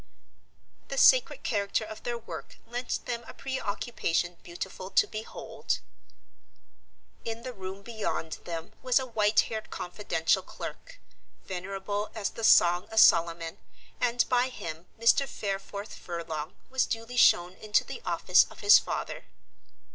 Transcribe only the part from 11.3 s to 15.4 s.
venerable as the Song of Solomon, and by him Mr.